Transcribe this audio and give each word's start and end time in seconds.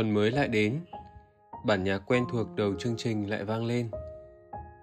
Tuần 0.00 0.14
mới 0.14 0.30
lại 0.30 0.48
đến, 0.48 0.80
bản 1.64 1.84
nhạc 1.84 1.98
quen 1.98 2.24
thuộc 2.30 2.46
đầu 2.56 2.74
chương 2.78 2.96
trình 2.96 3.30
lại 3.30 3.44
vang 3.44 3.64
lên. 3.64 3.90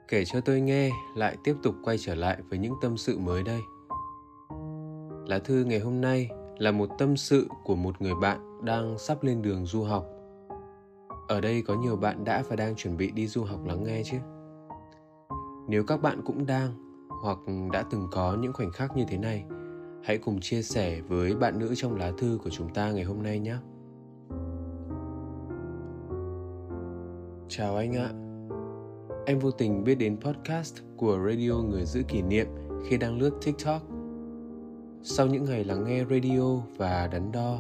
Kể 0.08 0.26
cho 0.26 0.42
tôi 0.42 0.62
nghe 0.62 0.92
lại 1.16 1.38
tiếp 1.44 1.56
tục 1.64 1.76
quay 1.84 1.98
trở 1.98 2.16
lại 2.16 2.38
với 2.50 2.60
những 2.60 2.74
tâm 2.82 2.98
sự 2.98 3.18
mới 3.18 3.44
đây. 3.44 3.62
Lá 5.28 5.40
thư 5.40 5.64
ngày 5.64 5.80
hôm 5.80 6.02
nay 6.02 6.30
là 6.58 6.72
một 6.72 6.90
tâm 6.98 7.18
sự 7.18 7.48
của 7.64 7.76
một 7.76 8.02
người 8.02 8.16
bạn 8.16 8.66
đang 8.66 8.98
sắp 8.98 9.24
lên 9.24 9.42
đường 9.42 9.66
du 9.66 9.84
học. 9.84 10.06
Ở 11.28 11.42
đây 11.42 11.62
có 11.62 11.76
nhiều 11.76 11.96
bạn 11.96 12.24
đã 12.24 12.44
và 12.50 12.56
đang 12.56 12.76
chuẩn 12.76 12.98
bị 12.98 13.12
đi 13.12 13.28
du 13.28 13.44
học 13.44 13.66
lắng 13.66 13.84
nghe 13.84 14.02
chứ. 14.06 14.18
Nếu 15.68 15.84
các 15.84 16.02
bạn 16.02 16.22
cũng 16.26 16.46
đang 16.46 16.72
hoặc 17.22 17.38
đã 17.74 17.84
từng 17.92 18.08
có 18.12 18.38
những 18.42 18.54
khoảnh 18.54 18.72
khắc 18.72 18.98
như 18.98 19.06
thế 19.08 19.18
này, 19.18 19.46
hãy 20.04 20.18
cùng 20.18 20.40
chia 20.42 20.62
sẻ 20.62 21.02
với 21.02 21.36
bạn 21.36 21.60
nữ 21.60 21.76
trong 21.76 21.96
lá 21.96 22.12
thư 22.18 22.40
của 22.44 22.50
chúng 22.50 22.74
ta 22.74 22.92
ngày 22.92 23.04
hôm 23.04 23.24
nay 23.24 23.40
nhé. 23.40 23.56
Chào 27.50 27.76
anh 27.76 27.96
ạ. 27.96 28.10
Em 29.26 29.40
vô 29.40 29.52
tình 29.52 29.84
biết 29.84 29.96
đến 29.96 30.18
podcast 30.22 30.76
của 30.98 31.20
Radio 31.28 31.54
Người 31.54 31.86
Giữ 31.86 32.04
Kỷ 32.08 32.22
Niệm 32.22 32.48
khi 32.88 32.98
đang 32.98 33.20
lướt 33.20 33.32
TikTok. 33.46 33.82
Sau 35.04 35.28
những 35.28 35.44
ngày 35.44 35.64
lắng 35.64 35.84
nghe 35.84 36.06
radio 36.10 36.62
và 36.78 37.10
đắn 37.12 37.32
đo, 37.32 37.60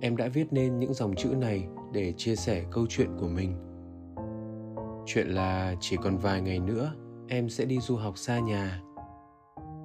em 0.00 0.16
đã 0.16 0.28
viết 0.28 0.52
nên 0.52 0.78
những 0.78 0.94
dòng 0.94 1.14
chữ 1.14 1.28
này 1.28 1.68
để 1.92 2.12
chia 2.16 2.36
sẻ 2.36 2.64
câu 2.70 2.86
chuyện 2.88 3.08
của 3.20 3.28
mình. 3.28 3.52
Chuyện 5.06 5.28
là 5.28 5.74
chỉ 5.80 5.96
còn 6.02 6.18
vài 6.18 6.40
ngày 6.40 6.58
nữa 6.58 6.92
em 7.28 7.48
sẽ 7.48 7.64
đi 7.64 7.78
du 7.80 7.96
học 7.96 8.18
xa 8.18 8.38
nhà. 8.38 8.82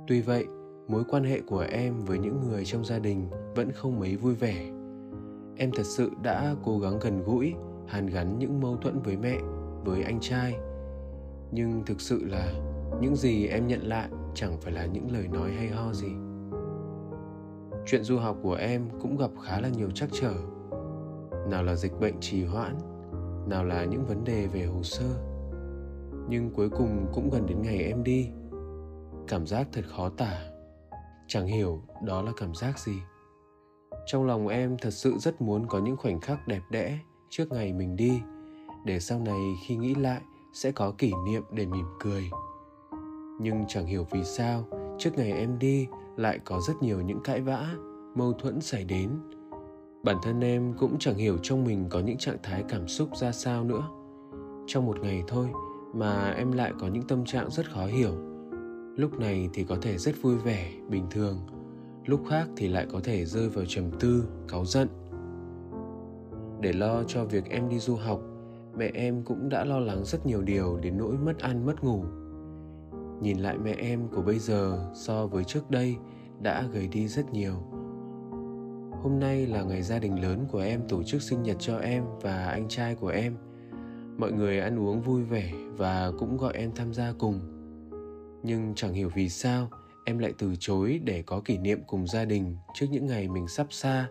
Tuy 0.08 0.22
vậy, 0.22 0.46
mối 0.88 1.04
quan 1.10 1.24
hệ 1.24 1.42
của 1.42 1.66
em 1.72 2.06
với 2.06 2.20
những 2.20 2.40
người 2.40 2.66
trong 2.66 2.86
gia 2.86 3.00
đình 3.00 3.30
vẫn 3.56 3.72
không 3.72 4.00
mấy 4.00 4.16
vui 4.16 4.36
vẻ. 4.36 4.70
Em 5.58 5.72
thật 5.76 5.86
sự 5.86 6.12
đã 6.24 6.56
cố 6.64 6.80
gắng 6.80 7.00
gần 7.02 7.24
gũi 7.24 7.54
hàn 7.90 8.08
gắn 8.08 8.40
những 8.40 8.62
mâu 8.62 8.78
thuẫn 8.78 9.02
với 9.02 9.18
mẹ, 9.18 9.38
với 9.86 10.04
anh 10.04 10.20
trai. 10.22 10.56
Nhưng 11.52 11.84
thực 11.86 12.02
sự 12.02 12.26
là 12.26 12.54
những 13.02 13.16
gì 13.16 13.48
em 13.48 13.68
nhận 13.68 13.82
lại 13.82 14.10
chẳng 14.34 14.58
phải 14.62 14.74
là 14.74 14.86
những 14.86 15.12
lời 15.12 15.28
nói 15.28 15.52
hay 15.52 15.68
ho 15.68 15.94
gì. 15.94 16.12
Chuyện 17.86 18.04
du 18.04 18.18
học 18.18 18.38
của 18.44 18.56
em 18.56 18.90
cũng 19.02 19.18
gặp 19.18 19.32
khá 19.44 19.62
là 19.62 19.70
nhiều 19.70 19.92
trắc 19.92 20.10
trở. 20.12 20.34
Nào 21.50 21.64
là 21.64 21.76
dịch 21.76 22.00
bệnh 22.00 22.20
trì 22.20 22.46
hoãn, 22.46 22.78
nào 23.48 23.64
là 23.64 23.86
những 23.86 24.06
vấn 24.06 24.24
đề 24.24 24.48
về 24.48 24.66
hồ 24.66 24.84
sơ. 24.84 25.06
Nhưng 26.30 26.50
cuối 26.56 26.70
cùng 26.70 27.08
cũng 27.14 27.30
gần 27.30 27.46
đến 27.46 27.62
ngày 27.62 27.78
em 27.84 28.04
đi. 28.04 28.30
Cảm 29.28 29.48
giác 29.48 29.68
thật 29.72 29.86
khó 29.88 30.10
tả. 30.10 30.50
Chẳng 31.28 31.48
hiểu 31.48 31.82
đó 32.06 32.22
là 32.22 32.32
cảm 32.38 32.56
giác 32.56 32.80
gì. 32.80 33.00
Trong 34.06 34.26
lòng 34.26 34.48
em 34.48 34.78
thật 34.78 34.92
sự 34.92 35.18
rất 35.18 35.42
muốn 35.42 35.68
có 35.68 35.80
những 35.80 35.98
khoảnh 35.98 36.20
khắc 36.20 36.48
đẹp 36.48 36.62
đẽ 36.72 37.00
trước 37.30 37.52
ngày 37.52 37.74
mình 37.74 37.96
đi, 37.96 38.22
để 38.86 39.00
sau 39.00 39.20
này 39.20 39.42
khi 39.66 39.76
nghĩ 39.76 39.96
lại 39.96 40.22
sẽ 40.54 40.72
có 40.72 40.92
kỷ 40.92 41.12
niệm 41.26 41.44
để 41.52 41.66
mỉm 41.66 41.86
cười. 42.00 42.30
Nhưng 43.42 43.64
chẳng 43.68 43.86
hiểu 43.86 44.08
vì 44.12 44.24
sao, 44.24 44.66
trước 44.98 45.10
ngày 45.18 45.32
em 45.32 45.60
đi 45.60 45.88
lại 46.18 46.40
có 46.46 46.62
rất 46.68 46.74
nhiều 46.82 47.02
những 47.02 47.20
cãi 47.24 47.42
vã, 47.42 47.76
mâu 48.16 48.34
thuẫn 48.34 48.62
xảy 48.62 48.84
đến. 48.84 49.10
Bản 50.04 50.18
thân 50.24 50.40
em 50.42 50.74
cũng 50.80 50.96
chẳng 51.00 51.16
hiểu 51.16 51.38
trong 51.44 51.64
mình 51.64 51.86
có 51.90 52.00
những 52.00 52.18
trạng 52.18 52.38
thái 52.44 52.64
cảm 52.70 52.88
xúc 52.88 53.10
ra 53.18 53.32
sao 53.32 53.64
nữa. 53.64 53.90
Trong 54.68 54.86
một 54.86 55.00
ngày 55.00 55.24
thôi 55.28 55.48
mà 55.94 56.34
em 56.38 56.52
lại 56.52 56.74
có 56.80 56.88
những 56.88 57.08
tâm 57.08 57.26
trạng 57.26 57.50
rất 57.50 57.72
khó 57.72 57.86
hiểu. 57.86 58.12
Lúc 58.96 59.20
này 59.20 59.50
thì 59.54 59.64
có 59.64 59.78
thể 59.82 59.98
rất 59.98 60.22
vui 60.22 60.36
vẻ, 60.36 60.72
bình 60.90 61.06
thường. 61.12 61.38
Lúc 62.06 62.22
khác 62.30 62.48
thì 62.58 62.68
lại 62.68 62.88
có 62.92 63.00
thể 63.04 63.26
rơi 63.26 63.50
vào 63.50 63.66
trầm 63.68 63.92
tư, 64.00 64.28
cáu 64.48 64.66
giận 64.66 64.88
để 66.62 66.74
lo 66.74 67.04
cho 67.04 67.26
việc 67.26 67.50
em 67.50 67.70
đi 67.70 67.80
du 67.80 67.96
học, 67.96 68.22
mẹ 68.78 68.92
em 68.94 69.24
cũng 69.24 69.50
đã 69.50 69.66
lo 69.66 69.80
lắng 69.80 70.06
rất 70.06 70.26
nhiều 70.26 70.42
điều 70.42 70.78
đến 70.78 70.98
nỗi 70.98 71.18
mất 71.18 71.40
ăn, 71.40 71.66
mất 71.66 71.84
ngủ. 71.84 72.04
Nhìn 73.22 73.40
lại 73.40 73.58
mẹ 73.58 73.76
em 73.78 74.08
của 74.08 74.22
bây 74.22 74.40
giờ 74.40 74.92
so 74.96 75.28
với 75.28 75.44
trước 75.44 75.72
đây 75.72 75.96
đã 76.42 76.64
gầy 76.74 76.88
đi 76.88 77.08
rất 77.08 77.34
nhiều. 77.34 77.54
Hôm 79.04 79.20
nay 79.20 79.48
là 79.48 79.64
ngày 79.64 79.82
gia 79.82 80.00
đình 80.00 80.22
lớn 80.22 80.46
của 80.52 80.60
em 80.60 80.82
tổ 80.88 81.04
chức 81.04 81.22
sinh 81.22 81.44
nhật 81.44 81.58
cho 81.60 81.78
em 81.78 82.04
và 82.22 82.46
anh 82.46 82.68
trai 82.68 82.96
của 82.96 83.08
em. 83.08 83.36
Mọi 84.18 84.32
người 84.32 84.60
ăn 84.60 84.80
uống 84.80 85.02
vui 85.02 85.24
vẻ 85.24 85.52
và 85.78 86.12
cũng 86.20 86.38
gọi 86.38 86.54
em 86.54 86.72
tham 86.76 86.94
gia 86.94 87.14
cùng. 87.20 87.40
Nhưng 88.44 88.74
chẳng 88.76 88.94
hiểu 88.94 89.10
vì 89.16 89.30
sao 89.30 89.70
em 90.06 90.20
lại 90.20 90.34
từ 90.38 90.54
chối 90.60 91.00
để 91.04 91.24
có 91.26 91.42
kỷ 91.46 91.58
niệm 91.58 91.80
cùng 91.88 92.08
gia 92.08 92.26
đình 92.26 92.56
trước 92.74 92.86
những 92.92 93.06
ngày 93.06 93.28
mình 93.28 93.48
sắp 93.48 93.68
xa 93.70 94.10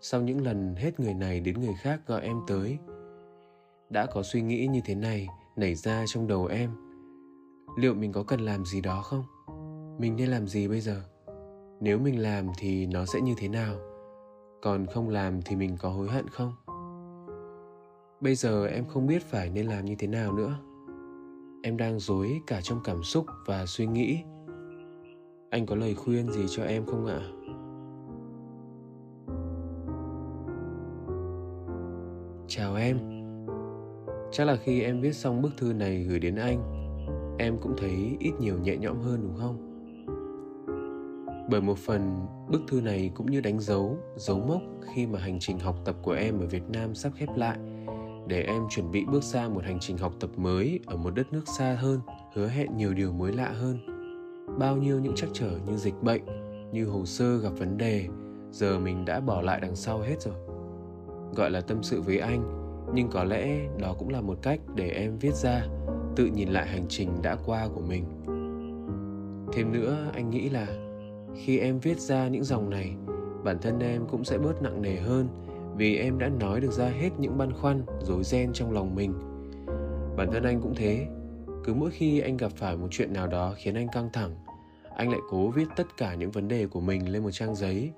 sau 0.00 0.22
những 0.22 0.40
lần 0.40 0.74
hết 0.76 1.00
người 1.00 1.14
này 1.14 1.40
đến 1.40 1.60
người 1.60 1.74
khác 1.74 2.00
gọi 2.06 2.22
em 2.22 2.40
tới, 2.46 2.78
đã 3.90 4.06
có 4.06 4.22
suy 4.22 4.42
nghĩ 4.42 4.66
như 4.66 4.80
thế 4.84 4.94
này 4.94 5.28
nảy 5.56 5.74
ra 5.74 6.04
trong 6.06 6.26
đầu 6.26 6.46
em. 6.46 6.70
Liệu 7.76 7.94
mình 7.94 8.12
có 8.12 8.22
cần 8.22 8.40
làm 8.40 8.64
gì 8.64 8.80
đó 8.80 9.02
không? 9.02 9.24
Mình 9.98 10.16
nên 10.16 10.28
làm 10.28 10.46
gì 10.46 10.68
bây 10.68 10.80
giờ? 10.80 11.02
Nếu 11.80 11.98
mình 11.98 12.22
làm 12.22 12.46
thì 12.58 12.86
nó 12.86 13.06
sẽ 13.06 13.20
như 13.20 13.34
thế 13.36 13.48
nào? 13.48 13.74
Còn 14.62 14.86
không 14.86 15.08
làm 15.08 15.42
thì 15.42 15.56
mình 15.56 15.76
có 15.80 15.90
hối 15.90 16.08
hận 16.08 16.28
không? 16.28 16.52
Bây 18.20 18.34
giờ 18.34 18.66
em 18.66 18.86
không 18.86 19.06
biết 19.06 19.22
phải 19.22 19.50
nên 19.50 19.66
làm 19.66 19.84
như 19.84 19.94
thế 19.98 20.06
nào 20.06 20.32
nữa. 20.32 20.58
Em 21.62 21.76
đang 21.76 21.98
dối 21.98 22.40
cả 22.46 22.60
trong 22.60 22.80
cảm 22.84 23.02
xúc 23.02 23.26
và 23.46 23.66
suy 23.66 23.86
nghĩ. 23.86 24.18
Anh 25.50 25.66
có 25.66 25.76
lời 25.76 25.94
khuyên 25.94 26.32
gì 26.32 26.46
cho 26.48 26.64
em 26.64 26.86
không 26.86 27.06
ạ? 27.06 27.20
à? 27.22 27.37
Em 32.78 32.98
Chắc 34.32 34.46
là 34.46 34.56
khi 34.56 34.82
em 34.82 35.00
viết 35.00 35.12
xong 35.12 35.42
bức 35.42 35.56
thư 35.56 35.72
này 35.72 36.02
gửi 36.08 36.18
đến 36.18 36.36
anh 36.36 36.78
Em 37.38 37.58
cũng 37.58 37.74
thấy 37.76 38.16
ít 38.20 38.32
nhiều 38.40 38.58
nhẹ 38.58 38.76
nhõm 38.76 39.00
hơn 39.00 39.20
đúng 39.22 39.36
không? 39.36 39.64
Bởi 41.50 41.60
một 41.60 41.78
phần 41.78 42.26
bức 42.48 42.62
thư 42.68 42.80
này 42.80 43.10
cũng 43.14 43.30
như 43.30 43.40
đánh 43.40 43.60
dấu, 43.60 43.96
dấu 44.16 44.38
mốc 44.38 44.62
khi 44.80 45.06
mà 45.06 45.18
hành 45.18 45.38
trình 45.40 45.58
học 45.58 45.76
tập 45.84 45.96
của 46.02 46.12
em 46.12 46.40
ở 46.40 46.46
Việt 46.46 46.62
Nam 46.72 46.94
sắp 46.94 47.12
khép 47.16 47.28
lại 47.36 47.58
để 48.26 48.42
em 48.42 48.62
chuẩn 48.70 48.90
bị 48.90 49.04
bước 49.12 49.24
sang 49.24 49.54
một 49.54 49.64
hành 49.64 49.78
trình 49.80 49.98
học 49.98 50.12
tập 50.20 50.30
mới 50.36 50.80
ở 50.86 50.96
một 50.96 51.10
đất 51.14 51.32
nước 51.32 51.44
xa 51.58 51.76
hơn, 51.80 52.00
hứa 52.34 52.48
hẹn 52.48 52.76
nhiều 52.76 52.94
điều 52.94 53.12
mới 53.12 53.32
lạ 53.32 53.48
hơn. 53.48 53.78
Bao 54.58 54.76
nhiêu 54.76 55.00
những 55.00 55.14
trắc 55.14 55.30
trở 55.32 55.50
như 55.66 55.76
dịch 55.76 56.02
bệnh, 56.02 56.22
như 56.72 56.86
hồ 56.86 57.04
sơ 57.04 57.38
gặp 57.38 57.52
vấn 57.58 57.78
đề, 57.78 58.06
giờ 58.50 58.78
mình 58.78 59.04
đã 59.04 59.20
bỏ 59.20 59.42
lại 59.42 59.60
đằng 59.60 59.76
sau 59.76 59.98
hết 59.98 60.22
rồi 60.22 60.34
gọi 61.34 61.50
là 61.50 61.60
tâm 61.60 61.82
sự 61.82 62.00
với 62.00 62.18
anh 62.18 62.67
nhưng 62.94 63.08
có 63.10 63.24
lẽ 63.24 63.68
đó 63.78 63.94
cũng 63.98 64.08
là 64.08 64.20
một 64.20 64.38
cách 64.42 64.60
để 64.74 64.90
em 64.90 65.18
viết 65.18 65.34
ra, 65.34 65.66
tự 66.16 66.26
nhìn 66.26 66.48
lại 66.48 66.66
hành 66.66 66.86
trình 66.88 67.22
đã 67.22 67.36
qua 67.46 67.68
của 67.74 67.80
mình. 67.80 68.04
Thêm 69.52 69.72
nữa, 69.72 70.10
anh 70.14 70.30
nghĩ 70.30 70.48
là 70.48 70.66
khi 71.36 71.58
em 71.58 71.78
viết 71.78 72.00
ra 72.00 72.28
những 72.28 72.44
dòng 72.44 72.70
này, 72.70 72.94
bản 73.44 73.58
thân 73.62 73.78
em 73.78 74.06
cũng 74.10 74.24
sẽ 74.24 74.38
bớt 74.38 74.62
nặng 74.62 74.82
nề 74.82 74.96
hơn 74.96 75.28
vì 75.76 75.96
em 75.96 76.18
đã 76.18 76.28
nói 76.28 76.60
được 76.60 76.72
ra 76.72 76.88
hết 76.88 77.10
những 77.18 77.38
băn 77.38 77.52
khoăn, 77.52 77.82
rối 78.00 78.24
ren 78.24 78.52
trong 78.52 78.72
lòng 78.72 78.94
mình. 78.94 79.14
Bản 80.16 80.28
thân 80.32 80.42
anh 80.42 80.60
cũng 80.60 80.74
thế. 80.74 81.06
Cứ 81.64 81.74
mỗi 81.74 81.90
khi 81.90 82.20
anh 82.20 82.36
gặp 82.36 82.52
phải 82.56 82.76
một 82.76 82.88
chuyện 82.90 83.12
nào 83.12 83.26
đó 83.26 83.54
khiến 83.56 83.74
anh 83.74 83.88
căng 83.92 84.10
thẳng, 84.12 84.34
anh 84.96 85.10
lại 85.10 85.20
cố 85.30 85.48
viết 85.48 85.66
tất 85.76 85.96
cả 85.96 86.14
những 86.14 86.30
vấn 86.30 86.48
đề 86.48 86.66
của 86.66 86.80
mình 86.80 87.12
lên 87.12 87.22
một 87.22 87.30
trang 87.30 87.54
giấy. 87.54 87.90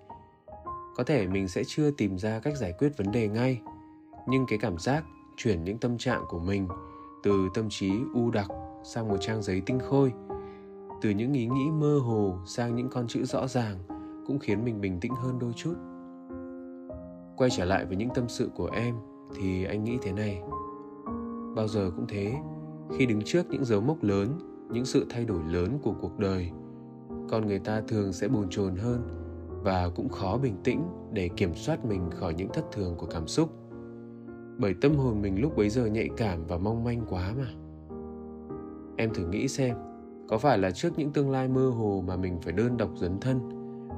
Có 0.96 1.04
thể 1.04 1.26
mình 1.26 1.48
sẽ 1.48 1.62
chưa 1.66 1.90
tìm 1.90 2.18
ra 2.18 2.40
cách 2.40 2.56
giải 2.56 2.72
quyết 2.78 2.96
vấn 2.96 3.12
đề 3.12 3.28
ngay 3.28 3.60
nhưng 4.30 4.46
cái 4.46 4.58
cảm 4.58 4.78
giác 4.78 5.04
chuyển 5.36 5.64
những 5.64 5.78
tâm 5.78 5.98
trạng 5.98 6.24
của 6.28 6.38
mình 6.38 6.68
từ 7.22 7.48
tâm 7.54 7.66
trí 7.70 7.92
u 8.14 8.30
đặc 8.30 8.46
sang 8.84 9.08
một 9.08 9.16
trang 9.20 9.42
giấy 9.42 9.62
tinh 9.66 9.78
khôi, 9.78 10.12
từ 11.02 11.10
những 11.10 11.32
ý 11.32 11.46
nghĩ 11.46 11.70
mơ 11.70 11.98
hồ 11.98 12.38
sang 12.46 12.76
những 12.76 12.88
con 12.88 13.06
chữ 13.08 13.24
rõ 13.24 13.46
ràng 13.46 13.76
cũng 14.26 14.38
khiến 14.38 14.64
mình 14.64 14.80
bình 14.80 15.00
tĩnh 15.00 15.12
hơn 15.14 15.38
đôi 15.38 15.52
chút. 15.52 15.74
Quay 17.36 17.50
trở 17.50 17.64
lại 17.64 17.84
với 17.84 17.96
những 17.96 18.08
tâm 18.14 18.28
sự 18.28 18.50
của 18.54 18.70
em 18.72 18.94
thì 19.36 19.64
anh 19.64 19.84
nghĩ 19.84 19.98
thế 20.02 20.12
này. 20.12 20.42
Bao 21.56 21.68
giờ 21.68 21.90
cũng 21.96 22.06
thế, 22.08 22.34
khi 22.98 23.06
đứng 23.06 23.22
trước 23.24 23.46
những 23.50 23.64
dấu 23.64 23.80
mốc 23.80 24.02
lớn, 24.02 24.38
những 24.70 24.84
sự 24.84 25.06
thay 25.10 25.24
đổi 25.24 25.40
lớn 25.44 25.78
của 25.82 25.94
cuộc 26.00 26.18
đời, 26.18 26.50
con 27.30 27.46
người 27.46 27.58
ta 27.58 27.82
thường 27.88 28.12
sẽ 28.12 28.28
bồn 28.28 28.46
chồn 28.50 28.76
hơn 28.76 29.02
và 29.62 29.88
cũng 29.88 30.08
khó 30.08 30.38
bình 30.42 30.56
tĩnh 30.64 30.82
để 31.12 31.28
kiểm 31.28 31.54
soát 31.54 31.84
mình 31.84 32.10
khỏi 32.10 32.34
những 32.34 32.48
thất 32.52 32.64
thường 32.72 32.94
của 32.96 33.06
cảm 33.06 33.26
xúc 33.26 33.52
bởi 34.60 34.74
tâm 34.80 34.96
hồn 34.96 35.22
mình 35.22 35.40
lúc 35.40 35.56
bấy 35.56 35.68
giờ 35.68 35.86
nhạy 35.86 36.08
cảm 36.16 36.46
và 36.46 36.58
mong 36.58 36.84
manh 36.84 37.06
quá 37.08 37.34
mà. 37.38 37.46
Em 38.96 39.14
thử 39.14 39.26
nghĩ 39.26 39.48
xem, 39.48 39.76
có 40.28 40.38
phải 40.38 40.58
là 40.58 40.70
trước 40.70 40.98
những 40.98 41.12
tương 41.12 41.30
lai 41.30 41.48
mơ 41.48 41.68
hồ 41.68 42.04
mà 42.06 42.16
mình 42.16 42.38
phải 42.42 42.52
đơn 42.52 42.76
độc 42.76 42.90
dấn 42.96 43.20
thân, 43.20 43.38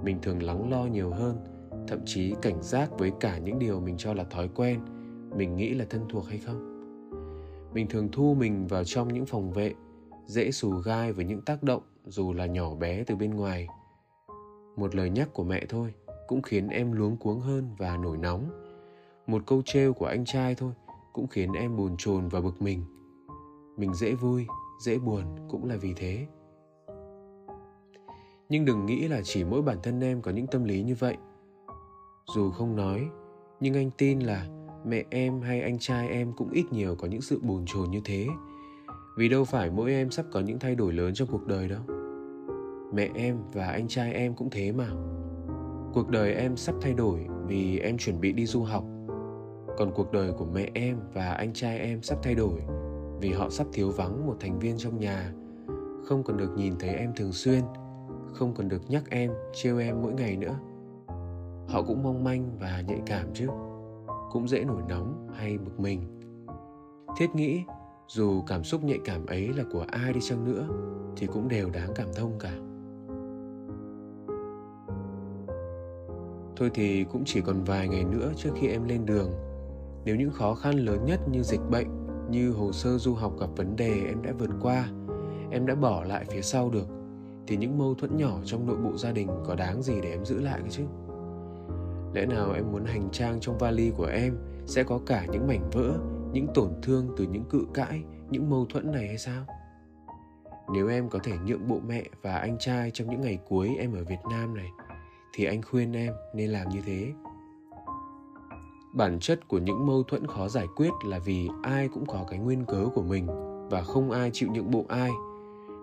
mình 0.05 0.19
thường 0.23 0.43
lắng 0.43 0.71
lo 0.71 0.85
nhiều 0.85 1.11
hơn, 1.11 1.37
thậm 1.89 1.99
chí 2.05 2.35
cảnh 2.43 2.63
giác 2.63 2.99
với 2.99 3.13
cả 3.21 3.39
những 3.39 3.59
điều 3.59 3.81
mình 3.81 3.97
cho 3.97 4.15
là 4.15 4.25
thói 4.25 4.49
quen, 4.55 4.81
mình 5.37 5.57
nghĩ 5.57 5.75
là 5.75 5.85
thân 5.91 6.03
thuộc 6.09 6.27
hay 6.29 6.39
không? 6.39 6.69
Mình 7.75 7.87
thường 7.89 8.09
thu 8.13 8.35
mình 8.35 8.67
vào 8.67 8.85
trong 8.85 9.09
những 9.09 9.27
phòng 9.27 9.53
vệ, 9.53 9.75
dễ 10.27 10.51
xù 10.51 10.71
gai 10.71 11.13
với 11.13 11.25
những 11.25 11.41
tác 11.41 11.63
động 11.63 11.83
dù 12.07 12.33
là 12.33 12.47
nhỏ 12.47 12.75
bé 12.75 13.05
từ 13.05 13.17
bên 13.17 13.35
ngoài. 13.35 13.69
Một 14.77 14.95
lời 14.95 15.11
nhắc 15.11 15.29
của 15.33 15.45
mẹ 15.45 15.67
thôi 15.69 15.95
cũng 16.27 16.43
khiến 16.43 16.69
em 16.69 16.93
luống 16.93 17.17
cuống 17.17 17.41
hơn 17.41 17.71
và 17.79 17.97
nổi 17.97 18.17
nóng 18.17 18.62
một 19.27 19.43
câu 19.47 19.63
trêu 19.65 19.93
của 19.93 20.07
anh 20.07 20.25
trai 20.25 20.55
thôi, 20.55 20.73
cũng 21.13 21.27
khiến 21.27 21.53
em 21.53 21.77
bồn 21.77 21.95
chồn 21.99 22.29
và 22.29 22.41
bực 22.41 22.63
mình. 22.63 22.85
Mình 23.77 23.95
dễ 23.95 24.15
vui, 24.15 24.47
dễ 24.81 24.99
buồn 24.99 25.23
cũng 25.49 25.65
là 25.65 25.77
vì 25.77 25.95
thế. 25.97 26.27
Nhưng 28.49 28.65
đừng 28.65 28.87
nghĩ 28.87 29.09
là 29.09 29.21
chỉ 29.25 29.45
mỗi 29.45 29.63
bản 29.63 29.79
thân 29.83 30.01
em 30.01 30.23
có 30.23 30.31
những 30.31 30.47
tâm 30.47 30.65
lý 30.65 30.83
như 30.83 30.95
vậy. 30.99 31.17
Dù 32.35 32.51
không 32.51 32.77
nói, 32.77 33.09
nhưng 33.61 33.75
anh 33.75 33.91
tin 33.99 34.21
là 34.21 34.47
mẹ 34.87 35.05
em 35.11 35.41
hay 35.41 35.61
anh 35.61 35.79
trai 35.79 36.09
em 36.09 36.33
cũng 36.37 36.51
ít 36.51 36.65
nhiều 36.71 36.95
có 36.95 37.09
những 37.09 37.21
sự 37.21 37.41
bồn 37.43 37.65
chồn 37.67 37.91
như 37.91 38.01
thế. 38.05 38.27
Vì 39.17 39.29
đâu 39.29 39.45
phải 39.45 39.71
mỗi 39.71 39.93
em 39.93 40.11
sắp 40.11 40.27
có 40.33 40.41
những 40.41 40.59
thay 40.59 40.75
đổi 40.75 40.93
lớn 40.93 41.15
trong 41.15 41.29
cuộc 41.31 41.47
đời 41.47 41.69
đâu. 41.69 41.81
Mẹ 42.95 43.11
em 43.15 43.39
và 43.53 43.67
anh 43.67 43.89
trai 43.89 44.13
em 44.13 44.35
cũng 44.35 44.51
thế 44.51 44.73
mà. 44.73 44.91
Cuộc 45.95 46.09
đời 46.09 46.35
em 46.35 46.57
sắp 46.57 46.75
thay 46.81 46.95
đổi 46.95 47.27
vì 47.47 47.79
em 47.79 47.99
chuẩn 47.99 48.21
bị 48.21 48.33
đi 48.33 48.47
du 48.47 48.63
học 48.63 48.85
còn 49.79 49.93
cuộc 49.95 50.13
đời 50.13 50.33
của 50.33 50.45
mẹ 50.45 50.71
em 50.75 50.97
và 51.15 51.33
anh 51.33 51.53
trai 51.53 51.79
em 51.79 52.03
sắp 52.03 52.19
thay 52.23 52.35
đổi 52.35 52.61
vì 53.21 53.33
họ 53.33 53.51
sắp 53.51 53.67
thiếu 53.73 53.91
vắng 53.91 54.27
một 54.27 54.37
thành 54.41 54.59
viên 54.59 54.79
trong 54.79 55.01
nhà. 55.01 55.33
Không 56.05 56.23
còn 56.23 56.37
được 56.37 56.51
nhìn 56.57 56.75
thấy 56.81 56.91
em 56.91 57.13
thường 57.17 57.33
xuyên, 57.33 57.63
không 58.33 58.55
còn 58.55 58.69
được 58.69 58.91
nhắc 58.91 59.03
em, 59.11 59.33
trêu 59.53 59.79
em 59.79 60.03
mỗi 60.03 60.13
ngày 60.13 60.37
nữa. 60.37 60.55
Họ 61.69 61.83
cũng 61.83 62.03
mong 62.03 62.25
manh 62.25 62.59
và 62.61 62.81
nhạy 62.89 63.01
cảm 63.07 63.27
chứ, 63.35 63.49
cũng 64.31 64.49
dễ 64.49 64.65
nổi 64.65 64.83
nóng 64.89 65.29
hay 65.35 65.59
bực 65.59 65.81
mình. 65.81 66.21
Thiết 67.17 67.35
nghĩ 67.35 67.63
dù 68.09 68.43
cảm 68.47 68.65
xúc 68.65 68.85
nhạy 68.85 68.99
cảm 69.05 69.27
ấy 69.27 69.49
là 69.49 69.65
của 69.73 69.85
ai 69.89 70.13
đi 70.13 70.21
chăng 70.21 70.45
nữa 70.45 70.69
thì 71.17 71.27
cũng 71.27 71.49
đều 71.49 71.71
đáng 71.71 71.91
cảm 71.95 72.09
thông 72.15 72.39
cả. 72.39 72.55
Thôi 76.57 76.71
thì 76.75 77.05
cũng 77.05 77.23
chỉ 77.27 77.41
còn 77.41 77.65
vài 77.65 77.89
ngày 77.89 78.05
nữa 78.05 78.33
trước 78.37 78.51
khi 78.55 78.69
em 78.69 78.85
lên 78.85 79.07
đường 79.07 79.31
nếu 80.05 80.17
những 80.17 80.31
khó 80.31 80.55
khăn 80.55 80.75
lớn 80.75 81.05
nhất 81.05 81.21
như 81.29 81.43
dịch 81.43 81.61
bệnh, 81.71 81.87
như 82.31 82.51
hồ 82.53 82.73
sơ 82.73 82.99
du 82.99 83.15
học 83.15 83.33
gặp 83.41 83.49
vấn 83.57 83.77
đề 83.77 84.05
em 84.07 84.23
đã 84.23 84.33
vượt 84.39 84.51
qua, 84.61 84.89
em 85.51 85.67
đã 85.67 85.75
bỏ 85.75 86.05
lại 86.05 86.25
phía 86.31 86.43
sau 86.43 86.71
được, 86.71 86.87
thì 87.47 87.57
những 87.57 87.79
mâu 87.79 87.95
thuẫn 87.95 88.17
nhỏ 88.17 88.39
trong 88.45 88.67
nội 88.67 88.77
bộ 88.77 88.97
gia 88.97 89.13
đình 89.13 89.29
có 89.47 89.55
đáng 89.55 89.83
gì 89.83 89.95
để 90.03 90.11
em 90.11 90.25
giữ 90.25 90.41
lại 90.41 90.61
cái 90.61 90.71
chứ? 90.71 90.83
Lẽ 92.15 92.27
nào 92.27 92.53
em 92.53 92.73
muốn 92.73 92.85
hành 92.85 93.09
trang 93.13 93.41
trong 93.41 93.59
vali 93.59 93.91
của 93.97 94.07
em 94.07 94.37
sẽ 94.67 94.83
có 94.83 95.01
cả 95.07 95.27
những 95.33 95.47
mảnh 95.47 95.71
vỡ, 95.73 95.99
những 96.33 96.47
tổn 96.55 96.71
thương 96.83 97.09
từ 97.17 97.27
những 97.31 97.45
cự 97.45 97.67
cãi, 97.75 98.03
những 98.31 98.51
mâu 98.51 98.67
thuẫn 98.67 98.93
này 98.93 99.07
hay 99.07 99.19
sao? 99.19 99.45
Nếu 100.75 100.89
em 100.89 101.09
có 101.09 101.19
thể 101.23 101.33
nhượng 101.47 101.69
bộ 101.69 101.81
mẹ 101.87 102.03
và 102.23 102.39
anh 102.39 102.59
trai 102.59 102.91
trong 102.91 103.11
những 103.11 103.21
ngày 103.21 103.39
cuối 103.49 103.77
em 103.79 103.93
ở 103.93 104.05
việt 104.05 104.21
nam 104.31 104.55
này, 104.55 104.69
thì 105.35 105.45
anh 105.45 105.63
khuyên 105.63 105.93
em 105.93 106.13
nên 106.35 106.51
làm 106.51 106.69
như 106.69 106.81
thế 106.87 107.13
bản 108.93 109.19
chất 109.21 109.49
của 109.49 109.59
những 109.59 109.87
mâu 109.87 110.03
thuẫn 110.03 110.27
khó 110.27 110.49
giải 110.49 110.67
quyết 110.77 110.91
là 111.05 111.19
vì 111.19 111.49
ai 111.63 111.89
cũng 111.89 112.07
có 112.07 112.25
cái 112.29 112.39
nguyên 112.39 112.65
cớ 112.65 112.87
của 112.95 113.03
mình 113.03 113.27
và 113.71 113.83
không 113.83 114.11
ai 114.11 114.31
chịu 114.33 114.49
nhượng 114.53 114.71
bộ 114.71 114.85
ai. 114.89 115.11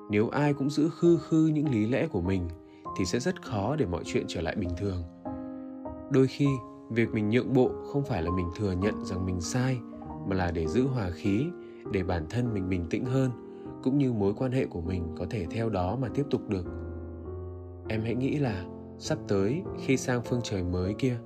Nếu 0.09 0.29
ai 0.29 0.53
cũng 0.53 0.69
giữ 0.69 0.89
khư 0.89 1.17
khư 1.17 1.51
những 1.53 1.69
lý 1.69 1.85
lẽ 1.85 2.07
của 2.07 2.21
mình 2.21 2.50
thì 2.97 3.06
sẽ 3.06 3.19
rất 3.19 3.41
khó 3.41 3.75
để 3.75 3.85
mọi 3.85 4.03
chuyện 4.06 4.25
trở 4.27 4.41
lại 4.41 4.56
bình 4.56 4.69
thường. 4.77 5.03
Đôi 6.11 6.27
khi, 6.27 6.47
việc 6.89 7.13
mình 7.13 7.29
nhượng 7.29 7.53
bộ 7.53 7.71
không 7.88 8.03
phải 8.03 8.23
là 8.23 8.31
mình 8.31 8.50
thừa 8.56 8.71
nhận 8.71 9.06
rằng 9.06 9.25
mình 9.25 9.41
sai, 9.41 9.79
mà 10.27 10.35
là 10.35 10.51
để 10.51 10.67
giữ 10.67 10.88
hòa 10.88 11.09
khí, 11.09 11.45
để 11.91 12.03
bản 12.03 12.25
thân 12.29 12.53
mình 12.53 12.69
bình 12.69 12.85
tĩnh 12.89 13.06
hơn, 13.06 13.31
cũng 13.83 13.97
như 13.97 14.13
mối 14.13 14.33
quan 14.38 14.51
hệ 14.51 14.65
của 14.65 14.81
mình 14.81 15.07
có 15.17 15.25
thể 15.29 15.45
theo 15.51 15.69
đó 15.69 15.97
mà 16.01 16.07
tiếp 16.07 16.25
tục 16.29 16.50
được. 16.50 16.65
Em 17.88 18.01
hãy 18.03 18.15
nghĩ 18.15 18.35
là 18.35 18.65
sắp 19.00 19.17
tới, 19.27 19.63
khi 19.79 19.97
sang 19.97 20.21
phương 20.21 20.41
trời 20.44 20.63
mới 20.63 20.94
kia 20.94 21.19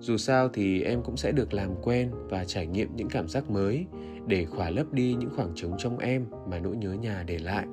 dù 0.00 0.16
sao 0.16 0.48
thì 0.48 0.82
em 0.82 1.02
cũng 1.02 1.16
sẽ 1.16 1.32
được 1.32 1.54
làm 1.54 1.70
quen 1.82 2.10
và 2.28 2.44
trải 2.44 2.66
nghiệm 2.66 2.96
những 2.96 3.08
cảm 3.08 3.28
giác 3.28 3.50
mới 3.50 3.86
để 4.26 4.44
khỏa 4.44 4.70
lấp 4.70 4.92
đi 4.92 5.14
những 5.14 5.30
khoảng 5.36 5.52
trống 5.54 5.74
trong 5.78 5.98
em 5.98 6.26
mà 6.46 6.58
nỗi 6.58 6.76
nhớ 6.76 6.92
nhà 6.92 7.24
để 7.26 7.38
lại. 7.38 7.66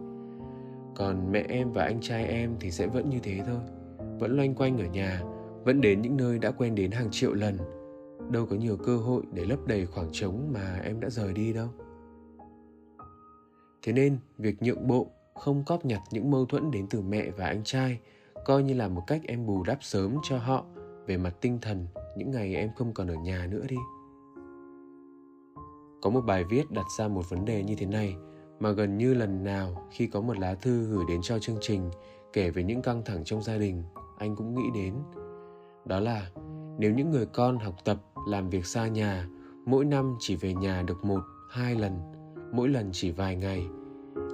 Còn 0.95 1.31
mẹ 1.31 1.45
em 1.49 1.71
và 1.71 1.83
anh 1.83 2.01
trai 2.01 2.25
em 2.25 2.55
thì 2.59 2.71
sẽ 2.71 2.87
vẫn 2.87 3.09
như 3.09 3.19
thế 3.23 3.39
thôi. 3.45 3.59
Vẫn 4.19 4.37
loanh 4.37 4.55
quanh 4.55 4.77
ở 4.77 4.85
nhà, 4.85 5.21
vẫn 5.63 5.81
đến 5.81 6.01
những 6.01 6.17
nơi 6.17 6.39
đã 6.39 6.51
quen 6.51 6.75
đến 6.75 6.91
hàng 6.91 7.11
triệu 7.11 7.33
lần. 7.33 7.57
Đâu 8.29 8.45
có 8.45 8.55
nhiều 8.55 8.77
cơ 8.77 8.97
hội 8.97 9.23
để 9.33 9.45
lấp 9.45 9.59
đầy 9.67 9.85
khoảng 9.85 10.09
trống 10.11 10.49
mà 10.53 10.79
em 10.83 10.99
đã 10.99 11.09
rời 11.09 11.33
đi 11.33 11.53
đâu. 11.53 11.67
Thế 13.81 13.93
nên, 13.93 14.17
việc 14.37 14.61
nhượng 14.61 14.87
bộ, 14.87 15.07
không 15.35 15.63
cóp 15.65 15.85
nhặt 15.85 16.01
những 16.11 16.31
mâu 16.31 16.45
thuẫn 16.45 16.71
đến 16.71 16.87
từ 16.89 17.01
mẹ 17.01 17.31
và 17.37 17.45
anh 17.45 17.63
trai 17.63 17.99
coi 18.45 18.63
như 18.63 18.73
là 18.73 18.87
một 18.87 19.03
cách 19.07 19.21
em 19.27 19.45
bù 19.45 19.63
đắp 19.63 19.77
sớm 19.81 20.17
cho 20.23 20.37
họ 20.37 20.65
về 21.07 21.17
mặt 21.17 21.35
tinh 21.41 21.59
thần, 21.61 21.87
những 22.17 22.31
ngày 22.31 22.55
em 22.55 22.69
không 22.75 22.93
còn 22.93 23.07
ở 23.07 23.15
nhà 23.15 23.47
nữa 23.51 23.63
đi. 23.69 23.77
Có 26.01 26.09
một 26.09 26.21
bài 26.21 26.43
viết 26.43 26.71
đặt 26.71 26.85
ra 26.97 27.07
một 27.07 27.29
vấn 27.29 27.45
đề 27.45 27.63
như 27.63 27.75
thế 27.75 27.85
này, 27.85 28.15
mà 28.59 28.71
gần 28.71 28.97
như 28.97 29.13
lần 29.13 29.43
nào 29.43 29.87
khi 29.91 30.07
có 30.07 30.21
một 30.21 30.37
lá 30.37 30.55
thư 30.55 30.83
gửi 30.83 31.03
đến 31.07 31.19
cho 31.21 31.39
chương 31.39 31.57
trình, 31.61 31.91
kể 32.33 32.49
về 32.49 32.63
những 32.63 32.81
căng 32.81 33.01
thẳng 33.05 33.23
trong 33.23 33.43
gia 33.43 33.57
đình, 33.57 33.83
anh 34.17 34.35
cũng 34.35 34.55
nghĩ 34.55 34.63
đến. 34.73 34.95
Đó 35.85 35.99
là, 35.99 36.31
nếu 36.79 36.93
những 36.93 37.11
người 37.11 37.25
con 37.25 37.57
học 37.57 37.75
tập, 37.85 37.97
làm 38.27 38.49
việc 38.49 38.65
xa 38.65 38.87
nhà, 38.87 39.27
mỗi 39.65 39.85
năm 39.85 40.15
chỉ 40.19 40.35
về 40.35 40.53
nhà 40.53 40.83
được 40.87 41.05
một, 41.05 41.21
hai 41.49 41.75
lần, 41.75 41.99
mỗi 42.53 42.69
lần 42.69 42.89
chỉ 42.91 43.11
vài 43.11 43.35
ngày, 43.35 43.67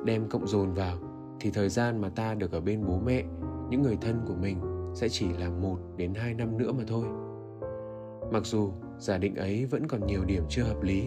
đem 0.06 0.30
cộng 0.30 0.48
dồn 0.48 0.74
vào, 0.74 0.98
thì 1.40 1.52
thời 1.52 1.70
gian 1.70 2.02
mà 2.02 2.10
ta 2.10 2.34
được 2.34 2.52
ở 2.52 2.62
bên 2.62 2.86
bố 2.88 3.00
mẹ, 3.00 3.24
những 3.70 3.82
người 3.82 3.98
thân 4.02 4.22
của 4.28 4.36
mình 4.36 4.69
sẽ 5.00 5.10
chỉ 5.10 5.28
là 5.40 5.50
một 5.50 5.78
đến 5.98 6.14
hai 6.14 6.34
năm 6.34 6.58
nữa 6.58 6.72
mà 6.72 6.84
thôi. 6.88 7.06
Mặc 8.32 8.46
dù 8.46 8.72
giả 8.98 9.18
định 9.18 9.36
ấy 9.36 9.66
vẫn 9.66 9.88
còn 9.88 10.08
nhiều 10.08 10.26
điểm 10.26 10.44
chưa 10.50 10.64
hợp 10.64 10.84
lý, 10.84 11.04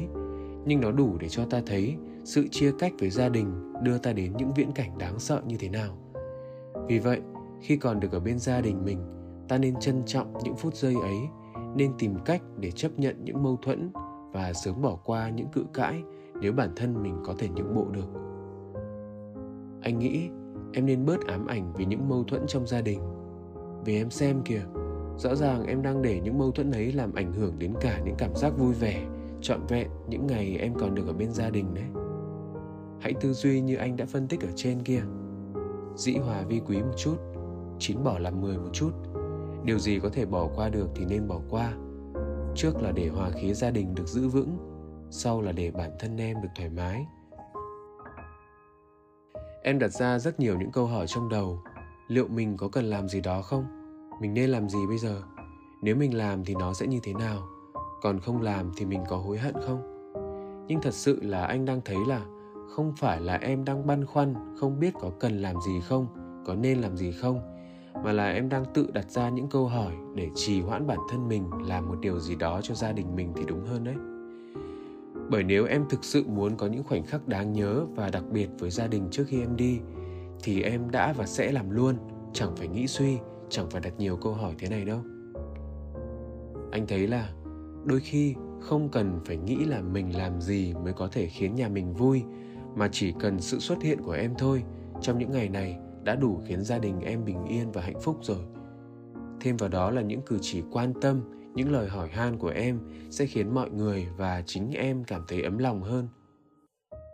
nhưng 0.67 0.81
nó 0.81 0.91
đủ 0.93 1.17
để 1.21 1.29
cho 1.29 1.45
ta 1.51 1.63
thấy 1.67 1.97
sự 2.25 2.49
chia 2.51 2.73
cách 2.79 2.93
với 3.01 3.11
gia 3.11 3.29
đình 3.29 3.73
đưa 3.83 3.99
ta 3.99 4.13
đến 4.13 4.33
những 4.37 4.55
viễn 4.55 4.73
cảnh 4.73 4.99
đáng 4.99 5.19
sợ 5.19 5.43
như 5.47 5.57
thế 5.57 5.69
nào. 5.69 5.97
Vì 6.89 6.99
vậy, 6.99 7.21
khi 7.61 7.77
còn 7.77 8.01
được 8.01 8.13
ở 8.13 8.21
bên 8.21 8.39
gia 8.39 8.61
đình 8.61 8.85
mình, 8.85 8.99
ta 9.49 9.59
nên 9.59 9.81
trân 9.81 10.03
trọng 10.07 10.33
những 10.45 10.57
phút 10.57 10.75
giây 10.75 10.95
ấy, 11.03 11.17
nên 11.77 11.93
tìm 11.99 12.15
cách 12.25 12.43
để 12.59 12.71
chấp 12.71 12.99
nhận 12.99 13.25
những 13.25 13.43
mâu 13.43 13.59
thuẫn 13.63 13.91
và 14.33 14.53
sớm 14.53 14.83
bỏ 14.83 14.99
qua 15.05 15.29
những 15.29 15.49
cự 15.53 15.65
cãi 15.75 16.03
nếu 16.41 16.53
bản 16.53 16.71
thân 16.77 17.03
mình 17.03 17.17
có 17.25 17.35
thể 17.39 17.49
nhượng 17.49 17.75
bộ 17.75 17.87
được. 17.93 18.09
Anh 19.83 19.99
nghĩ 19.99 20.29
em 20.73 20.87
nên 20.87 21.07
bớt 21.07 21.27
ám 21.27 21.47
ảnh 21.47 21.73
vì 21.77 21.85
những 21.85 22.09
mâu 22.09 22.25
thuẫn 22.25 22.43
trong 22.47 22.67
gia 22.67 22.81
đình 22.81 23.22
vì 23.85 23.97
em 23.97 24.11
xem 24.11 24.43
kìa, 24.45 24.62
rõ 25.17 25.35
ràng 25.35 25.67
em 25.67 25.83
đang 25.83 26.03
để 26.03 26.21
những 26.25 26.39
mâu 26.39 26.51
thuẫn 26.51 26.71
ấy 26.71 26.93
làm 26.93 27.15
ảnh 27.15 27.33
hưởng 27.33 27.59
đến 27.59 27.75
cả 27.81 28.01
những 28.05 28.15
cảm 28.19 28.35
giác 28.37 28.53
vui 28.59 28.73
vẻ, 28.73 29.05
trọn 29.41 29.67
vẹn 29.67 29.89
những 30.09 30.27
ngày 30.27 30.57
em 30.61 30.75
còn 30.75 30.95
được 30.95 31.07
ở 31.07 31.12
bên 31.12 31.33
gia 31.33 31.51
đình 31.51 31.75
đấy. 31.75 32.03
Hãy 33.01 33.15
tư 33.21 33.33
duy 33.33 33.61
như 33.61 33.77
anh 33.77 33.97
đã 33.97 34.07
phân 34.07 34.29
tích 34.29 34.41
ở 34.41 34.49
trên 34.57 34.83
kia. 34.83 35.03
Dĩ 35.97 36.12
hòa 36.12 36.43
vi 36.43 36.61
quý 36.67 36.79
một 36.83 36.95
chút, 36.97 37.17
chín 37.79 38.05
bỏ 38.05 38.19
làm 38.19 38.41
mười 38.41 38.59
một 38.59 38.71
chút. 38.73 38.91
Điều 39.65 39.79
gì 39.79 39.99
có 39.99 40.09
thể 40.12 40.27
bỏ 40.27 40.49
qua 40.57 40.69
được 40.69 40.89
thì 40.95 41.05
nên 41.05 41.29
bỏ 41.29 41.41
qua. 41.51 41.73
Trước 42.55 42.83
là 42.83 42.93
để 42.93 43.09
hòa 43.09 43.31
khí 43.31 43.55
gia 43.55 43.71
đình 43.71 43.95
được 43.95 44.07
giữ 44.07 44.29
vững, 44.29 44.57
sau 45.11 45.41
là 45.41 45.53
để 45.53 45.71
bản 45.71 45.91
thân 45.99 46.17
em 46.17 46.43
được 46.43 46.49
thoải 46.57 46.71
mái. 46.71 47.07
Em 49.62 49.79
đặt 49.79 49.89
ra 49.89 50.19
rất 50.19 50.41
nhiều 50.41 50.59
những 50.59 50.73
câu 50.73 50.87
hỏi 50.87 51.07
trong 51.07 51.29
đầu 51.29 51.59
liệu 52.12 52.28
mình 52.28 52.57
có 52.57 52.69
cần 52.69 52.85
làm 52.85 53.09
gì 53.09 53.21
đó 53.21 53.42
không? 53.42 53.64
Mình 54.21 54.35
nên 54.35 54.50
làm 54.50 54.69
gì 54.69 54.78
bây 54.88 54.99
giờ? 54.99 55.23
Nếu 55.83 55.97
mình 55.97 56.16
làm 56.16 56.45
thì 56.45 56.54
nó 56.54 56.73
sẽ 56.73 56.87
như 56.87 57.00
thế 57.02 57.14
nào? 57.14 57.49
Còn 58.02 58.21
không 58.21 58.42
làm 58.42 58.71
thì 58.76 58.85
mình 58.85 59.04
có 59.09 59.16
hối 59.16 59.38
hận 59.38 59.54
không? 59.66 59.83
Nhưng 60.69 60.81
thật 60.83 60.95
sự 60.95 61.19
là 61.23 61.45
anh 61.45 61.64
đang 61.64 61.81
thấy 61.85 61.97
là 62.09 62.25
không 62.71 62.92
phải 62.97 63.21
là 63.21 63.37
em 63.37 63.64
đang 63.64 63.87
băn 63.87 64.07
khoăn, 64.07 64.35
không 64.57 64.81
biết 64.81 64.95
có 65.00 65.11
cần 65.21 65.42
làm 65.42 65.61
gì 65.61 65.81
không, 65.81 66.07
có 66.47 66.54
nên 66.54 66.81
làm 66.81 66.97
gì 66.97 67.12
không, 67.12 67.40
mà 68.04 68.12
là 68.12 68.33
em 68.33 68.49
đang 68.49 68.64
tự 68.75 68.90
đặt 68.92 69.11
ra 69.11 69.28
những 69.28 69.49
câu 69.49 69.66
hỏi 69.66 69.92
để 70.14 70.31
trì 70.35 70.61
hoãn 70.61 70.87
bản 70.87 70.99
thân 71.11 71.28
mình, 71.28 71.50
làm 71.66 71.88
một 71.88 71.97
điều 72.00 72.21
gì 72.21 72.35
đó 72.35 72.61
cho 72.62 72.75
gia 72.75 72.92
đình 72.92 73.16
mình 73.16 73.33
thì 73.37 73.45
đúng 73.47 73.64
hơn 73.64 73.85
đấy. 73.85 73.97
Bởi 75.31 75.42
nếu 75.42 75.66
em 75.66 75.85
thực 75.90 76.04
sự 76.04 76.25
muốn 76.26 76.57
có 76.57 76.66
những 76.66 76.85
khoảnh 76.85 77.04
khắc 77.04 77.28
đáng 77.28 77.52
nhớ 77.52 77.87
và 77.95 78.11
đặc 78.11 78.25
biệt 78.33 78.49
với 78.59 78.71
gia 78.71 78.87
đình 78.87 79.09
trước 79.11 79.25
khi 79.28 79.40
em 79.40 79.57
đi 79.57 79.81
thì 80.43 80.63
em 80.63 80.91
đã 80.91 81.13
và 81.13 81.27
sẽ 81.27 81.53
làm 81.53 81.71
luôn. 81.71 81.97
Chẳng 82.33 82.57
phải 82.57 82.69
nghĩ 82.69 82.87
suy, 82.87 83.19
chẳng 83.49 83.71
phải 83.71 83.81
đặt 83.81 83.93
nhiều 83.99 84.17
câu 84.17 84.33
hỏi 84.33 84.55
thế 84.59 84.69
này 84.69 84.85
đâu. 84.85 85.01
Anh 86.71 86.87
thấy 86.89 87.07
là 87.09 87.33
đôi 87.85 88.01
khi 88.01 88.35
không 88.61 88.89
cần 88.89 89.21
phải 89.25 89.37
nghĩ 89.37 89.65
là 89.65 89.83
mình 89.83 90.17
làm 90.17 90.41
gì 90.41 90.75
mới 90.85 90.93
có 90.93 91.09
thể 91.13 91.27
khiến 91.27 91.55
nhà 91.55 91.69
mình 91.69 91.95
vui, 91.95 92.23
mà 92.77 92.89
chỉ 92.93 93.15
cần 93.21 93.41
sự 93.41 93.59
xuất 93.59 93.83
hiện 93.83 94.03
của 94.03 94.13
em 94.13 94.35
thôi. 94.39 94.63
Trong 95.01 95.19
những 95.19 95.31
ngày 95.31 95.49
này 95.49 95.79
đã 96.05 96.15
đủ 96.15 96.41
khiến 96.47 96.65
gia 96.65 96.79
đình 96.79 97.01
em 97.01 97.25
bình 97.25 97.45
yên 97.45 97.73
và 97.73 97.83
hạnh 97.83 98.01
phúc 98.01 98.19
rồi. 98.23 98.45
Thêm 99.41 99.57
vào 99.57 99.69
đó 99.69 99.91
là 99.91 100.03
những 100.03 100.23
cử 100.23 100.39
chỉ 100.41 100.63
quan 100.73 100.93
tâm, 101.01 101.21
những 101.55 101.73
lời 101.73 101.89
hỏi 101.89 102.09
han 102.09 102.39
của 102.39 102.49
em 102.49 102.81
sẽ 103.11 103.27
khiến 103.27 103.55
mọi 103.55 103.71
người 103.71 104.09
và 104.17 104.43
chính 104.47 104.71
em 104.71 105.05
cảm 105.05 105.25
thấy 105.29 105.43
ấm 105.43 105.59
lòng 105.59 105.83
hơn. 105.83 106.09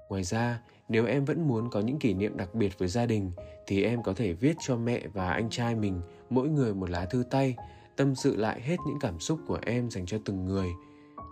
Ngoài 0.09 0.23
ra 0.23 0.63
nếu 0.89 1.07
em 1.07 1.25
vẫn 1.25 1.49
muốn 1.49 1.71
có 1.71 1.81
những 1.81 1.99
kỷ 1.99 2.15
niệm 2.15 2.37
đặc 2.37 2.55
biệt 2.55 2.79
với 2.79 2.89
gia 2.89 3.07
đình, 3.07 3.33
thì 3.67 3.83
em 3.83 4.03
có 4.03 4.13
thể 4.13 4.33
viết 4.33 4.57
cho 4.61 4.77
mẹ 4.77 5.07
và 5.13 5.31
anh 5.31 5.51
trai 5.51 5.75
mình 5.75 6.01
mỗi 6.31 6.49
người 6.49 6.75
một 6.75 6.91
lá 6.91 7.05
thư 7.05 7.25
tay, 7.31 7.57
tâm 7.97 8.15
sự 8.15 8.37
lại 8.37 8.61
hết 8.61 8.77
những 8.87 8.99
cảm 9.01 9.21
xúc 9.21 9.39
của 9.47 9.59
em 9.63 9.91
dành 9.91 10.07
cho 10.07 10.19
từng 10.25 10.45
người. 10.45 10.69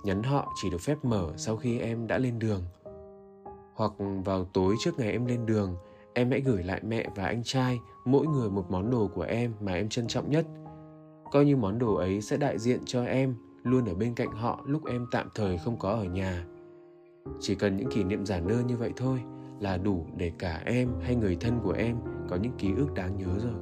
Nhắn 0.05 0.23
họ 0.23 0.53
chỉ 0.63 0.71
được 0.71 0.81
phép 0.81 0.97
mở 1.03 1.33
sau 1.37 1.57
khi 1.57 1.79
em 1.79 2.07
đã 2.07 2.19
lên 2.19 2.39
đường. 2.39 2.63
Hoặc 3.75 3.93
vào 4.25 4.45
tối 4.45 4.75
trước 4.81 4.99
ngày 4.99 5.13
em 5.13 5.27
lên 5.27 5.47
đường, 5.47 5.77
em 6.15 6.31
hãy 6.31 6.41
gửi 6.41 6.63
lại 6.63 6.81
mẹ 6.85 7.09
và 7.15 7.25
anh 7.25 7.43
trai 7.45 7.79
mỗi 8.05 8.27
người 8.27 8.51
một 8.51 8.71
món 8.71 8.91
đồ 8.91 9.11
của 9.15 9.23
em 9.23 9.53
mà 9.61 9.75
em 9.75 9.89
trân 9.89 10.07
trọng 10.07 10.31
nhất. 10.31 10.47
Coi 11.33 11.45
như 11.45 11.57
món 11.57 11.79
đồ 11.79 11.95
ấy 11.95 12.21
sẽ 12.21 12.37
đại 12.37 12.59
diện 12.59 12.81
cho 12.85 13.05
em 13.05 13.35
luôn 13.63 13.85
ở 13.85 13.95
bên 13.95 14.15
cạnh 14.15 14.33
họ 14.33 14.65
lúc 14.67 14.87
em 14.87 15.07
tạm 15.11 15.29
thời 15.35 15.59
không 15.59 15.79
có 15.79 15.91
ở 15.91 16.05
nhà. 16.05 16.47
Chỉ 17.41 17.55
cần 17.55 17.77
những 17.77 17.91
kỷ 17.91 18.05
niệm 18.05 18.27
giản 18.27 18.49
đơn 18.49 18.67
như 18.67 18.77
vậy 18.77 18.93
thôi 18.97 19.21
là 19.61 19.77
đủ 19.77 20.07
để 20.17 20.33
cả 20.39 20.63
em 20.65 20.89
hay 21.01 21.17
người 21.17 21.37
thân 21.41 21.61
của 21.63 21.73
em 21.73 21.97
có 22.29 22.37
những 22.37 22.53
ký 22.59 22.69
ức 22.77 22.95
đáng 22.95 23.17
nhớ 23.17 23.39
rồi. 23.39 23.55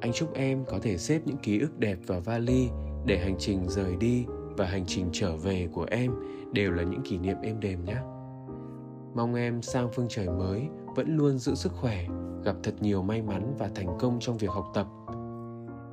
Anh 0.00 0.12
chúc 0.14 0.34
em 0.34 0.64
có 0.64 0.78
thể 0.82 0.98
xếp 0.98 1.22
những 1.24 1.36
ký 1.36 1.60
ức 1.60 1.78
đẹp 1.78 1.98
vào 2.06 2.20
vali 2.20 2.68
để 3.06 3.18
hành 3.18 3.36
trình 3.38 3.68
rời 3.68 3.96
đi 3.96 4.26
và 4.56 4.66
hành 4.66 4.84
trình 4.86 5.08
trở 5.12 5.36
về 5.36 5.68
của 5.72 5.86
em 5.90 6.12
đều 6.52 6.72
là 6.72 6.82
những 6.82 7.02
kỷ 7.02 7.18
niệm 7.18 7.36
êm 7.42 7.60
đềm 7.60 7.84
nhé. 7.84 7.96
Mong 9.14 9.34
em 9.34 9.62
sang 9.62 9.88
phương 9.92 10.06
trời 10.08 10.28
mới 10.28 10.68
vẫn 10.96 11.16
luôn 11.16 11.38
giữ 11.38 11.54
sức 11.54 11.72
khỏe, 11.72 12.06
gặp 12.44 12.56
thật 12.62 12.74
nhiều 12.80 13.02
may 13.02 13.22
mắn 13.22 13.54
và 13.58 13.70
thành 13.74 13.98
công 13.98 14.18
trong 14.20 14.36
việc 14.36 14.50
học 14.50 14.66
tập. 14.74 14.86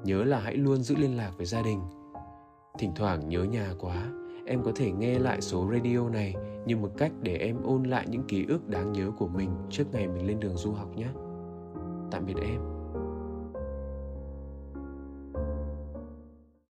Nhớ 0.04 0.24
là 0.24 0.40
hãy 0.40 0.56
luôn 0.56 0.84
giữ 0.84 0.96
liên 0.96 1.18
lạc 1.18 1.32
với 1.38 1.46
gia 1.46 1.62
đình. 1.62 1.82
Thỉnh 2.80 2.92
thoảng 2.96 3.30
nhớ 3.30 3.44
nhà 3.44 3.74
quá 3.80 4.12
em 4.46 4.64
có 4.64 4.72
thể 4.76 4.92
nghe 4.92 5.20
lại 5.20 5.42
số 5.42 5.70
radio 5.74 6.10
này 6.10 6.36
như 6.66 6.78
một 6.78 6.92
cách 6.98 7.12
để 7.22 7.38
em 7.38 7.64
ôn 7.64 7.84
lại 7.84 8.06
những 8.10 8.24
ký 8.28 8.46
ức 8.48 8.68
đáng 8.68 8.92
nhớ 8.92 9.12
của 9.18 9.28
mình 9.28 9.50
trước 9.70 9.84
ngày 9.92 10.08
mình 10.08 10.28
lên 10.28 10.40
đường 10.40 10.58
du 10.58 10.72
học 10.72 10.98
nhé. 10.98 11.08
Tạm 12.12 12.26
biệt 12.26 12.36
em. 12.42 12.75